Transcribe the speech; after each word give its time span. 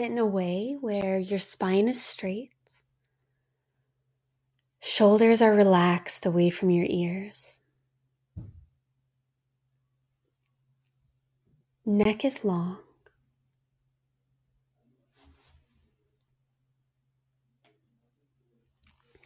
sit 0.00 0.10
in 0.10 0.16
a 0.16 0.24
way 0.24 0.78
where 0.80 1.18
your 1.18 1.38
spine 1.38 1.86
is 1.86 2.02
straight, 2.02 2.54
shoulders 4.80 5.42
are 5.42 5.52
relaxed 5.52 6.24
away 6.24 6.48
from 6.48 6.70
your 6.70 6.86
ears, 6.88 7.60
neck 11.84 12.24
is 12.24 12.46
long. 12.46 12.78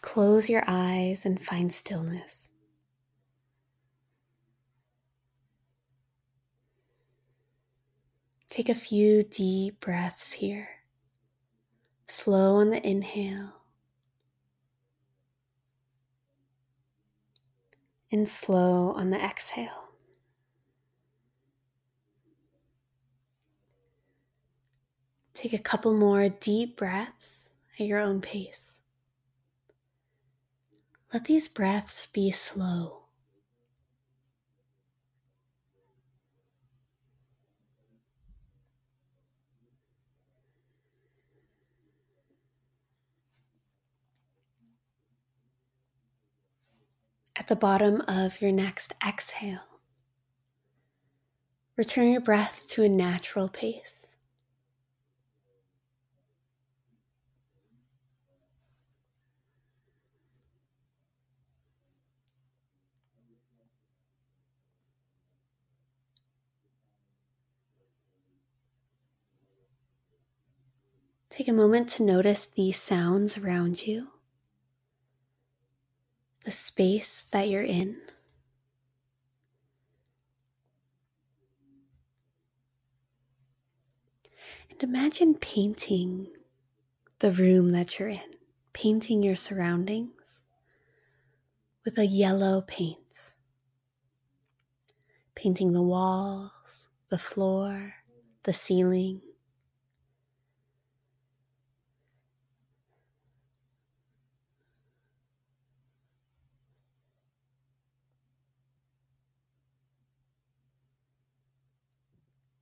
Close 0.00 0.48
your 0.48 0.64
eyes 0.66 1.26
and 1.26 1.44
find 1.44 1.70
stillness. 1.70 2.48
Take 8.52 8.68
a 8.68 8.74
few 8.74 9.22
deep 9.22 9.80
breaths 9.80 10.32
here. 10.32 10.68
Slow 12.06 12.56
on 12.56 12.68
the 12.68 12.86
inhale 12.86 13.62
and 18.10 18.28
slow 18.28 18.92
on 18.92 19.08
the 19.08 19.16
exhale. 19.16 19.94
Take 25.32 25.54
a 25.54 25.58
couple 25.58 25.94
more 25.94 26.28
deep 26.28 26.76
breaths 26.76 27.52
at 27.80 27.86
your 27.86 28.00
own 28.00 28.20
pace. 28.20 28.82
Let 31.10 31.24
these 31.24 31.48
breaths 31.48 32.06
be 32.06 32.30
slow. 32.30 33.01
At 47.42 47.48
the 47.48 47.56
bottom 47.56 48.02
of 48.02 48.40
your 48.40 48.52
next 48.52 48.94
exhale, 49.04 49.80
return 51.76 52.12
your 52.12 52.20
breath 52.20 52.68
to 52.68 52.84
a 52.84 52.88
natural 52.88 53.48
pace. 53.48 54.06
Take 71.28 71.48
a 71.48 71.52
moment 71.52 71.88
to 71.88 72.04
notice 72.04 72.46
the 72.46 72.70
sounds 72.70 73.36
around 73.36 73.84
you, 73.84 74.10
the 76.44 76.50
space 76.50 77.26
that 77.30 77.48
you're 77.48 77.62
in. 77.62 77.96
And 84.70 84.82
imagine 84.82 85.34
painting 85.34 86.28
the 87.20 87.30
room 87.30 87.70
that 87.70 87.98
you're 87.98 88.08
in, 88.08 88.36
painting 88.72 89.22
your 89.22 89.36
surroundings 89.36 90.42
with 91.84 91.98
a 91.98 92.06
yellow 92.06 92.62
paint, 92.62 93.34
painting 95.34 95.72
the 95.72 95.82
walls, 95.82 96.88
the 97.10 97.18
floor, 97.18 97.94
the 98.44 98.52
ceiling 98.52 99.20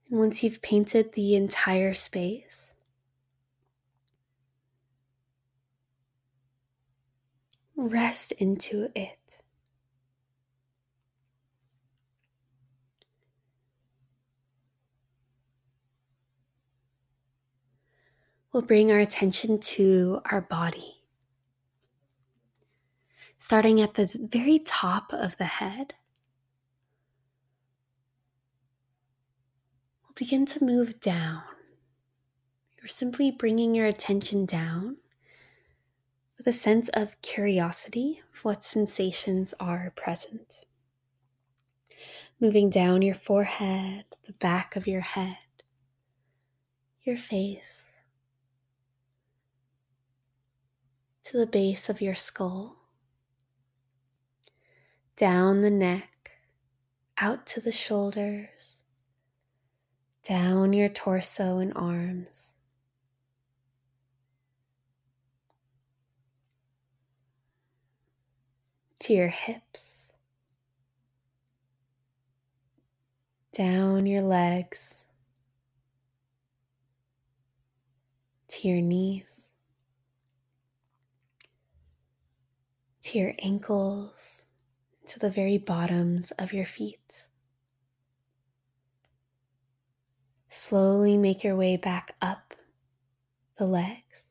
once 0.11 0.43
you've 0.43 0.61
painted 0.61 1.13
the 1.13 1.35
entire 1.35 1.93
space, 1.93 2.75
rest 7.77 8.33
into 8.33 8.89
it. 8.93 9.17
We'll 18.51 18.63
bring 18.63 18.91
our 18.91 18.99
attention 18.99 19.59
to 19.59 20.19
our 20.25 20.41
body. 20.41 21.05
Starting 23.37 23.79
at 23.79 23.93
the 23.93 24.11
very 24.29 24.59
top 24.59 25.13
of 25.13 25.37
the 25.37 25.45
head, 25.45 25.93
begin 30.21 30.45
to 30.45 30.63
move 30.63 30.99
down. 30.99 31.41
You're 32.77 32.87
simply 32.87 33.31
bringing 33.31 33.73
your 33.73 33.87
attention 33.87 34.45
down 34.45 34.97
with 36.37 36.45
a 36.45 36.53
sense 36.53 36.89
of 36.89 37.19
curiosity 37.23 38.21
of 38.31 38.45
what 38.45 38.63
sensations 38.63 39.55
are 39.59 39.91
present. 39.95 40.63
Moving 42.39 42.69
down 42.69 43.01
your 43.01 43.15
forehead, 43.15 44.05
the 44.27 44.33
back 44.33 44.75
of 44.75 44.85
your 44.85 45.01
head, 45.01 45.37
your 47.01 47.17
face, 47.17 47.97
to 51.23 51.35
the 51.35 51.47
base 51.47 51.89
of 51.89 51.99
your 51.99 52.13
skull, 52.13 52.77
down 55.15 55.63
the 55.63 55.71
neck, 55.71 56.33
out 57.17 57.47
to 57.47 57.59
the 57.59 57.71
shoulders 57.71 58.80
down 60.31 60.71
your 60.71 60.87
torso 60.87 61.57
and 61.57 61.73
arms. 61.75 62.53
To 68.99 69.13
your 69.13 69.27
hips, 69.27 70.13
down 73.51 74.05
your 74.05 74.21
legs, 74.21 75.05
to 78.47 78.69
your 78.69 78.79
knees, 78.79 79.51
to 83.01 83.19
your 83.19 83.33
ankles, 83.39 84.47
to 85.07 85.19
the 85.19 85.29
very 85.29 85.57
bottoms 85.57 86.31
of 86.39 86.53
your 86.53 86.65
feet. 86.65 87.25
Slowly 90.53 91.17
make 91.17 91.45
your 91.45 91.55
way 91.55 91.77
back 91.77 92.13
up 92.21 92.53
the 93.57 93.65
legs 93.65 94.27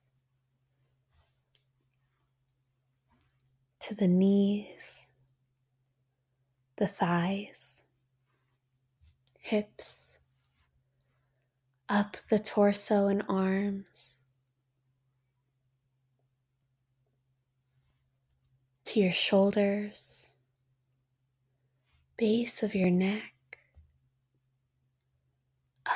to 3.81 3.95
the 3.95 4.07
knees, 4.07 5.07
the 6.77 6.87
thighs, 6.87 7.81
hips, 9.39 10.19
up 11.89 12.19
the 12.29 12.39
torso 12.39 13.07
and 13.07 13.23
arms, 13.27 14.17
to 18.85 19.01
your 19.01 19.11
shoulders, 19.11 20.33
base 22.19 22.63
of 22.63 22.75
your 22.75 22.91
neck 22.91 23.33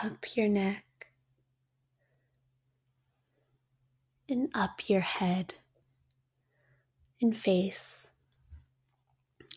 up 0.03 0.37
your 0.37 0.49
neck 0.49 0.85
and 4.29 4.49
up 4.55 4.89
your 4.89 5.01
head 5.01 5.55
and 7.21 7.37
face 7.37 8.11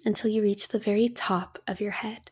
until 0.06 0.30
you 0.30 0.42
reach 0.42 0.68
the 0.68 0.80
very 0.80 1.10
top 1.10 1.60
of 1.68 1.82
your 1.82 1.92
head. 1.92 2.32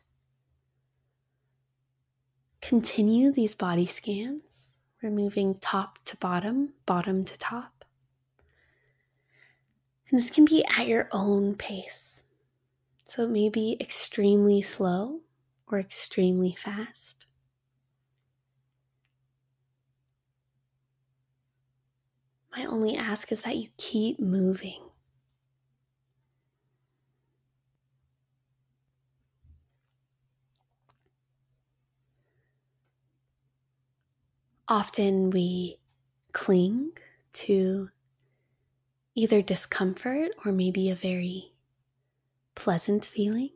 Continue 2.61 3.31
these 3.31 3.53
body 3.53 3.85
scans, 3.85 4.69
removing 5.01 5.55
top 5.55 5.99
to 6.05 6.17
bottom, 6.17 6.73
bottom 6.85 7.23
to 7.25 7.37
top. 7.37 7.85
And 10.09 10.17
this 10.17 10.29
can 10.29 10.45
be 10.45 10.65
at 10.77 10.87
your 10.87 11.09
own 11.11 11.55
pace. 11.55 12.23
So 13.03 13.23
it 13.23 13.29
may 13.29 13.49
be 13.49 13.77
extremely 13.79 14.61
slow 14.61 15.21
or 15.67 15.79
extremely 15.79 16.55
fast. 16.57 17.25
My 22.55 22.65
only 22.65 22.95
ask 22.95 23.31
is 23.31 23.43
that 23.43 23.57
you 23.57 23.67
keep 23.77 24.19
moving. 24.19 24.81
Often 34.67 35.31
we 35.31 35.79
cling 36.31 36.91
to 37.33 37.89
either 39.15 39.41
discomfort 39.41 40.31
or 40.43 40.51
maybe 40.51 40.89
a 40.89 40.95
very 40.95 41.53
pleasant 42.55 43.05
feeling. 43.05 43.51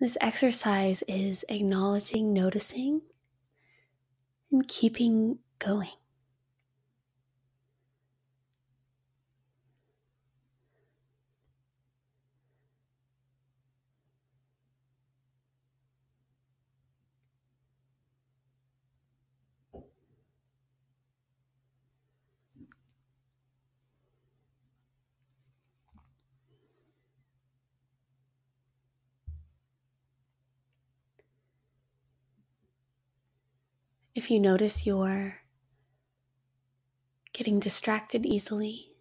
This 0.00 0.16
exercise 0.20 1.02
is 1.06 1.44
acknowledging, 1.50 2.32
noticing, 2.32 3.02
and 4.50 4.66
keeping 4.66 5.40
going. 5.58 5.99
If 34.20 34.30
you 34.30 34.38
notice 34.38 34.84
you're 34.84 35.38
getting 37.32 37.58
distracted 37.58 38.26
easily, 38.26 38.92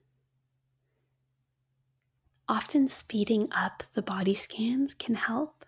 often 2.47 2.87
speeding 2.87 3.49
up 3.51 3.83
the 3.95 4.01
body 4.01 4.33
scans 4.33 4.93
can 4.93 5.15
help. 5.15 5.65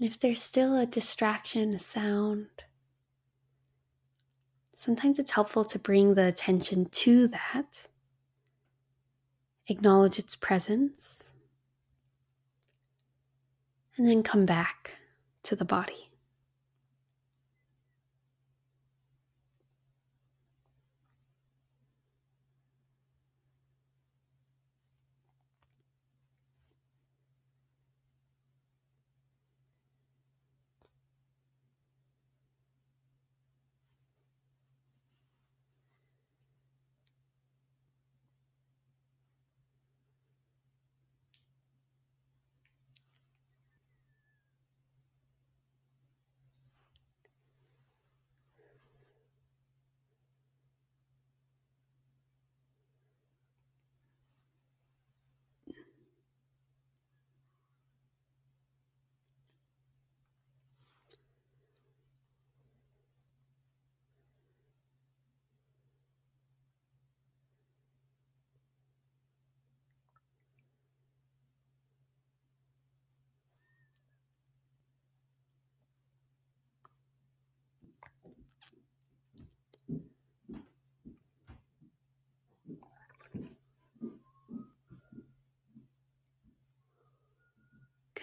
And 0.00 0.08
if 0.08 0.18
there's 0.18 0.40
still 0.40 0.74
a 0.74 0.86
distraction, 0.86 1.74
a 1.74 1.78
sound, 1.78 2.64
sometimes 4.74 5.18
it's 5.18 5.32
helpful 5.32 5.66
to 5.66 5.78
bring 5.78 6.14
the 6.14 6.26
attention 6.26 6.86
to 6.86 7.28
that, 7.28 7.88
acknowledge 9.68 10.18
its 10.18 10.36
presence, 10.36 11.25
and 13.96 14.06
then 14.06 14.22
come 14.22 14.46
back 14.46 14.94
to 15.44 15.56
the 15.56 15.64
body. 15.64 16.05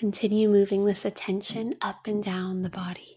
Continue 0.04 0.50
moving 0.50 0.84
this 0.84 1.06
attention 1.06 1.76
up 1.82 2.08
and 2.08 2.22
down 2.22 2.62
the 2.62 2.70
body. 2.70 3.13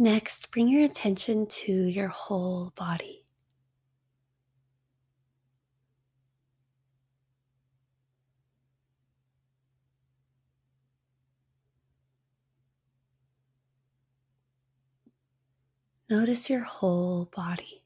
Next, 0.00 0.50
bring 0.50 0.68
your 0.68 0.82
attention 0.84 1.46
to 1.46 1.72
your 1.72 2.08
whole 2.08 2.72
body. 2.74 3.26
Notice 16.08 16.48
your 16.48 16.60
whole 16.64 17.26
body. 17.26 17.79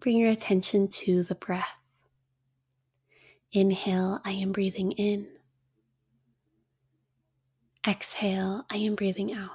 Bring 0.00 0.18
your 0.18 0.30
attention 0.30 0.88
to 0.88 1.22
the 1.22 1.34
breath. 1.34 1.76
Inhale, 3.52 4.20
I 4.24 4.32
am 4.32 4.52
breathing 4.52 4.92
in. 4.92 5.28
Exhale, 7.86 8.66
I 8.70 8.76
am 8.76 8.94
breathing 8.94 9.32
out. 9.32 9.50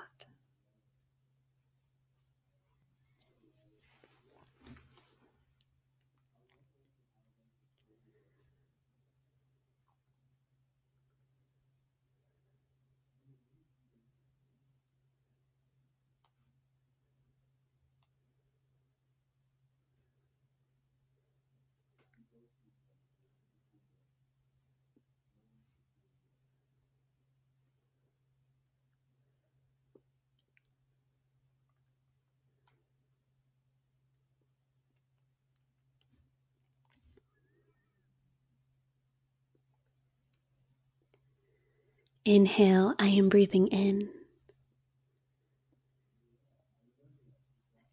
Inhale, 42.25 42.93
I 42.99 43.07
am 43.07 43.29
breathing 43.29 43.67
in. 43.67 44.09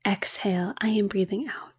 Exhale, 0.07 0.75
I 0.81 0.89
am 0.89 1.09
breathing 1.09 1.49
out. 1.49 1.73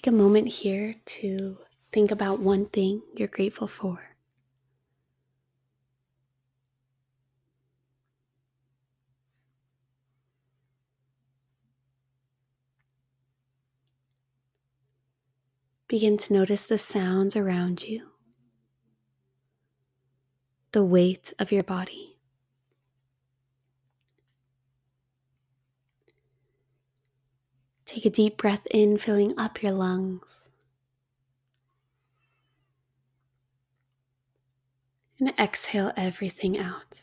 Take 0.00 0.14
a 0.14 0.16
moment 0.16 0.48
here 0.48 0.94
to 1.04 1.58
think 1.92 2.10
about 2.10 2.40
one 2.40 2.64
thing 2.64 3.02
you're 3.14 3.28
grateful 3.28 3.66
for. 3.66 4.16
Begin 15.86 16.16
to 16.16 16.32
notice 16.32 16.66
the 16.66 16.78
sounds 16.78 17.36
around 17.36 17.82
you, 17.82 18.08
the 20.72 20.82
weight 20.82 21.34
of 21.38 21.52
your 21.52 21.62
body. 21.62 22.09
Take 27.90 28.06
a 28.06 28.10
deep 28.10 28.36
breath 28.36 28.68
in, 28.70 28.98
filling 28.98 29.36
up 29.36 29.64
your 29.64 29.72
lungs. 29.72 30.48
And 35.18 35.34
exhale 35.36 35.90
everything 35.96 36.56
out. 36.56 37.02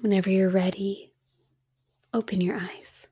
Whenever 0.00 0.30
you're 0.30 0.48
ready, 0.48 1.12
open 2.14 2.40
your 2.40 2.56
eyes. 2.56 3.07